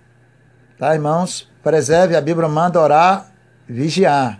[0.77, 1.47] Tá, irmãos?
[1.61, 3.27] Preserve, a Bíblia manda orar,
[3.67, 4.39] vigiar.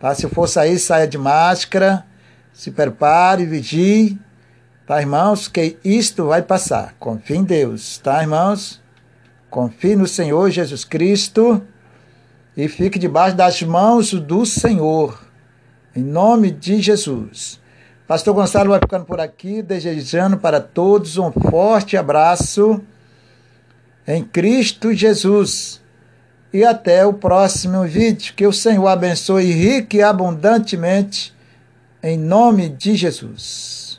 [0.00, 0.14] Tá?
[0.14, 2.04] Se for sair, saia de máscara,
[2.52, 4.18] se prepare, vigie.
[4.84, 5.46] Tá, irmãos?
[5.46, 6.94] Que isto vai passar.
[6.98, 8.82] Confie em Deus, tá, irmãos?
[9.48, 11.62] Confie no Senhor Jesus Cristo
[12.56, 15.24] e fique debaixo das mãos do Senhor.
[15.94, 17.61] Em nome de Jesus.
[18.12, 22.78] Pastor Gonçalo vai ficando por aqui, desejando para todos um forte abraço
[24.06, 25.80] em Cristo Jesus.
[26.52, 28.34] E até o próximo vídeo.
[28.34, 31.32] Que o Senhor abençoe rique e abundantemente,
[32.02, 33.91] em nome de Jesus.